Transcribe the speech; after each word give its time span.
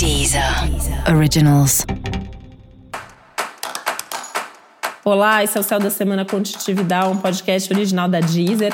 Deezer 0.00 0.42
Originals. 1.14 1.84
Olá, 5.04 5.44
esse 5.44 5.58
é 5.58 5.60
o 5.60 5.62
Céu 5.62 5.78
da 5.78 5.90
Semana 5.90 6.24
Contitividade, 6.24 7.10
um 7.10 7.18
podcast 7.18 7.70
original 7.70 8.08
da 8.08 8.20
Deezer. 8.20 8.72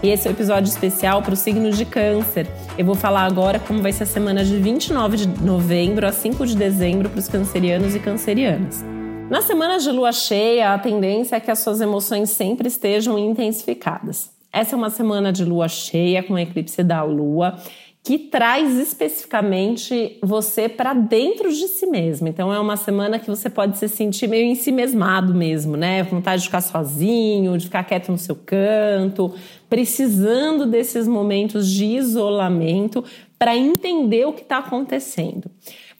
E 0.00 0.10
esse 0.10 0.28
é 0.28 0.30
o 0.30 0.32
um 0.32 0.36
episódio 0.36 0.70
especial 0.70 1.20
para 1.20 1.34
o 1.34 1.36
signo 1.36 1.72
de 1.72 1.84
Câncer. 1.84 2.46
Eu 2.78 2.84
vou 2.84 2.94
falar 2.94 3.24
agora 3.24 3.58
como 3.58 3.82
vai 3.82 3.90
ser 3.90 4.04
a 4.04 4.06
semana 4.06 4.44
de 4.44 4.56
29 4.56 5.16
de 5.16 5.26
novembro 5.42 6.06
a 6.06 6.12
5 6.12 6.46
de 6.46 6.54
dezembro 6.54 7.10
para 7.10 7.18
os 7.18 7.26
cancerianos 7.26 7.96
e 7.96 7.98
cancerianas. 7.98 8.84
Na 9.28 9.42
semana 9.42 9.80
de 9.80 9.90
lua 9.90 10.12
cheia, 10.12 10.72
a 10.72 10.78
tendência 10.78 11.34
é 11.34 11.40
que 11.40 11.50
as 11.50 11.58
suas 11.58 11.80
emoções 11.80 12.30
sempre 12.30 12.68
estejam 12.68 13.18
intensificadas. 13.18 14.37
Essa 14.52 14.74
é 14.74 14.76
uma 14.76 14.90
semana 14.90 15.32
de 15.32 15.44
lua 15.44 15.68
cheia 15.68 16.22
com 16.22 16.38
eclipse 16.38 16.82
da 16.82 17.02
lua 17.02 17.56
que 18.02 18.18
traz 18.18 18.78
especificamente 18.78 20.16
você 20.22 20.66
para 20.66 20.94
dentro 20.94 21.52
de 21.52 21.68
si 21.68 21.86
mesmo. 21.86 22.26
Então 22.26 22.50
é 22.50 22.58
uma 22.58 22.76
semana 22.76 23.18
que 23.18 23.28
você 23.28 23.50
pode 23.50 23.76
se 23.76 23.86
sentir 23.86 24.26
meio 24.28 24.46
em 24.46 24.54
si 24.54 24.72
mesmado 24.72 25.34
mesmo, 25.34 25.76
né? 25.76 26.02
Vontade 26.04 26.40
de 26.40 26.48
ficar 26.48 26.62
sozinho, 26.62 27.58
de 27.58 27.66
ficar 27.66 27.84
quieto 27.84 28.10
no 28.10 28.16
seu 28.16 28.34
canto, 28.34 29.34
precisando 29.68 30.64
desses 30.64 31.06
momentos 31.06 31.68
de 31.68 31.84
isolamento 31.84 33.04
para 33.38 33.54
entender 33.54 34.26
o 34.26 34.32
que 34.32 34.42
está 34.42 34.56
acontecendo. 34.56 35.50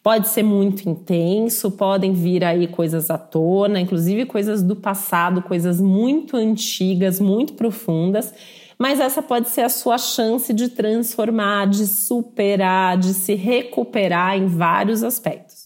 Pode 0.08 0.28
ser 0.28 0.42
muito 0.42 0.88
intenso, 0.88 1.70
podem 1.70 2.14
vir 2.14 2.42
aí 2.42 2.66
coisas 2.66 3.10
à 3.10 3.18
tona, 3.18 3.78
inclusive 3.78 4.24
coisas 4.24 4.62
do 4.62 4.74
passado, 4.74 5.42
coisas 5.42 5.82
muito 5.82 6.34
antigas, 6.34 7.20
muito 7.20 7.52
profundas 7.52 8.32
mas 8.78 9.00
essa 9.00 9.20
pode 9.20 9.48
ser 9.48 9.62
a 9.62 9.68
sua 9.68 9.98
chance 9.98 10.52
de 10.52 10.68
transformar, 10.68 11.66
de 11.66 11.84
superar, 11.84 12.96
de 12.96 13.12
se 13.12 13.34
recuperar 13.34 14.36
em 14.36 14.46
vários 14.46 15.02
aspectos. 15.02 15.64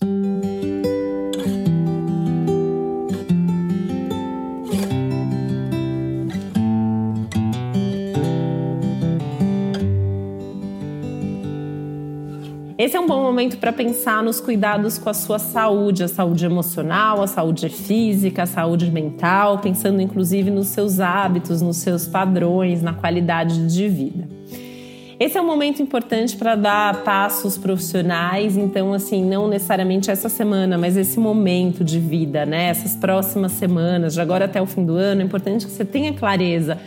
Esse 12.78 12.96
é 12.96 13.00
um 13.00 13.06
bom 13.06 13.22
momento 13.22 13.58
para 13.58 13.72
pensar 13.72 14.22
nos 14.22 14.40
cuidados 14.40 14.96
com 14.96 15.10
a 15.10 15.14
sua 15.14 15.38
saúde, 15.38 16.02
a 16.02 16.08
saúde 16.08 16.46
emocional, 16.46 17.20
a 17.20 17.26
saúde 17.26 17.68
física, 17.68 18.44
a 18.44 18.46
saúde 18.46 18.90
mental, 18.90 19.58
pensando 19.58 20.00
inclusive 20.00 20.50
nos 20.50 20.68
seus 20.68 20.98
hábitos, 20.98 21.60
nos 21.60 21.76
seus 21.76 22.06
padrões, 22.06 22.80
na 22.82 22.94
qualidade 22.94 23.66
de 23.66 23.88
vida. 23.88 24.26
Esse 25.20 25.38
é 25.38 25.40
um 25.40 25.46
momento 25.46 25.82
importante 25.82 26.36
para 26.36 26.56
dar 26.56 27.04
passos 27.04 27.58
profissionais, 27.58 28.56
então 28.56 28.92
assim, 28.92 29.24
não 29.24 29.46
necessariamente 29.46 30.10
essa 30.10 30.28
semana, 30.28 30.78
mas 30.78 30.96
esse 30.96 31.20
momento 31.20 31.84
de 31.84 32.00
vida, 32.00 32.44
né? 32.46 32.68
Essas 32.70 32.96
próximas 32.96 33.52
semanas, 33.52 34.14
de 34.14 34.20
agora 34.20 34.46
até 34.46 34.60
o 34.60 34.66
fim 34.66 34.84
do 34.84 34.96
ano, 34.96 35.20
é 35.20 35.24
importante 35.24 35.66
que 35.66 35.70
você 35.70 35.84
tenha 35.84 36.12
clareza 36.12 36.78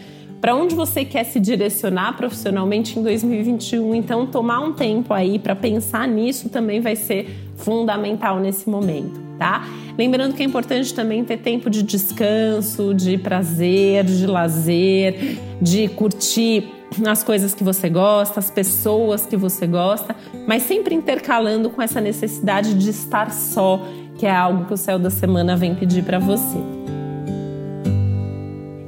para 0.46 0.56
onde 0.56 0.76
você 0.76 1.04
quer 1.04 1.24
se 1.24 1.40
direcionar 1.40 2.16
profissionalmente 2.16 3.00
em 3.00 3.02
2021. 3.02 3.96
Então, 3.96 4.28
tomar 4.28 4.60
um 4.60 4.74
tempo 4.74 5.12
aí 5.12 5.40
para 5.40 5.56
pensar 5.56 6.08
nisso 6.08 6.50
também 6.50 6.80
vai 6.80 6.96
ser 6.96 7.36
fundamental 7.56 8.40
nesse 8.40 8.70
momento, 8.70 9.20
tá? 9.40 9.68
Lembrando 9.98 10.36
que 10.36 10.44
é 10.44 10.46
importante 10.46 10.94
também 10.94 11.26
ter 11.26 11.38
tempo 11.38 11.68
de 11.68 11.82
descanso, 11.82 12.94
de 12.94 13.18
prazer, 13.18 14.04
de 14.04 14.28
lazer, 14.28 15.40
de 15.60 15.88
curtir 15.88 16.72
as 17.08 17.24
coisas 17.24 17.56
que 17.56 17.64
você 17.64 17.90
gosta, 17.90 18.40
as 18.40 18.52
pessoas 18.52 19.26
que 19.26 19.36
você 19.36 19.66
gosta, 19.66 20.16
mas 20.48 20.62
sempre 20.62 20.94
intercalando 20.94 21.72
com 21.72 21.82
essa 21.82 22.00
necessidade 22.00 22.76
de 22.76 22.92
estar 22.92 23.32
só, 23.32 23.84
que 24.16 24.28
é 24.28 24.32
algo 24.32 24.66
que 24.66 24.76
o 24.76 24.78
céu 24.78 25.00
da 25.00 25.10
semana 25.10 25.58
vem 25.58 25.74
pedir 25.74 26.04
para 26.04 26.20
você. 26.20 26.85